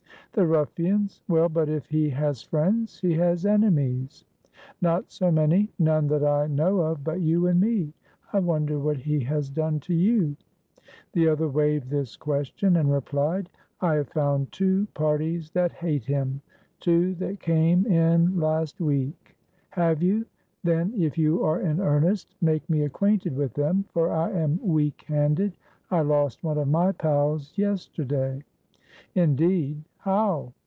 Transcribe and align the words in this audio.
"The 0.33 0.47
ruffians. 0.47 1.21
Well, 1.27 1.49
but 1.49 1.67
if 1.67 1.87
he 1.89 2.09
has 2.11 2.41
friends 2.41 3.01
he 3.01 3.11
has 3.15 3.45
enemies." 3.45 4.23
"Not 4.81 5.11
so 5.11 5.29
many; 5.29 5.73
none 5.77 6.07
that 6.07 6.23
I 6.23 6.47
know 6.47 6.77
of 6.79 7.03
but 7.03 7.19
you 7.19 7.47
and 7.47 7.59
me. 7.59 7.91
I 8.31 8.39
wonder 8.39 8.79
what 8.79 8.95
he 8.95 9.19
has 9.25 9.49
done 9.49 9.81
to 9.81 9.93
you?" 9.93 10.37
The 11.11 11.27
other 11.27 11.49
waived 11.49 11.89
this 11.89 12.15
question 12.15 12.77
and 12.77 12.89
replied: 12.89 13.49
"I 13.81 13.95
have 13.95 14.07
found 14.07 14.53
two 14.53 14.87
parties 14.93 15.51
that 15.51 15.73
hate 15.73 16.05
him; 16.05 16.39
two 16.79 17.13
that 17.15 17.41
came 17.41 17.85
in 17.85 18.39
last 18.39 18.79
week." 18.79 19.35
"Have 19.71 20.01
you? 20.01 20.25
then, 20.63 20.93
if 20.95 21.17
you 21.17 21.43
are 21.43 21.59
in 21.59 21.81
earnest, 21.81 22.37
make 22.39 22.69
me 22.69 22.83
acquainted 22.83 23.35
with 23.35 23.53
them, 23.55 23.83
for 23.93 24.09
I 24.09 24.31
am 24.31 24.65
weak 24.65 25.03
handed; 25.09 25.57
I 25.89 25.99
lost 26.03 26.41
one 26.41 26.57
of 26.57 26.69
my 26.69 26.93
pals 26.93 27.51
yesterday." 27.57 28.41
"Indeed! 29.13 29.83
how?" 30.03 30.51